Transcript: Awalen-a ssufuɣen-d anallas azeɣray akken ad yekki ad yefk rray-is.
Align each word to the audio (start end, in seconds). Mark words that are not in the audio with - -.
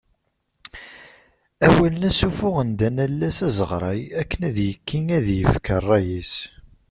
Awalen-a 1.67 2.09
ssufuɣen-d 2.13 2.79
anallas 2.87 3.39
azeɣray 3.47 4.01
akken 4.21 4.41
ad 4.49 4.57
yekki 4.67 4.99
ad 5.17 5.27
yefk 5.37 5.65
rray-is. 5.83 6.35